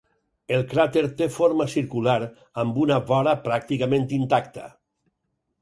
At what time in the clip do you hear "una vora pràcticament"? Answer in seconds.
2.87-4.09